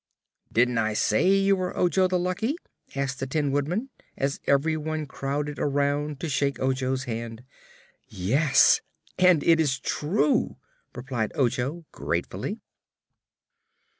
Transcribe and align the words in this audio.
"Didn't 0.51 0.79
I 0.79 0.93
say 0.93 1.29
you 1.29 1.55
were 1.55 1.77
Ojo 1.77 2.07
the 2.07 2.17
Lucky?" 2.17 2.55
asked 2.95 3.19
the 3.19 3.27
Tin 3.27 3.51
Woodman, 3.51 3.91
as 4.17 4.39
everyone 4.47 5.05
crowded 5.05 5.59
around 5.59 6.19
to 6.21 6.27
shake 6.27 6.59
Ojo's 6.59 7.03
hand. 7.03 7.43
"Yes; 8.07 8.81
and 9.19 9.43
it 9.43 9.59
is 9.59 9.77
true!" 9.79 10.55
replied 10.95 11.31
Ojo, 11.35 11.85
gratefully. 11.91 12.61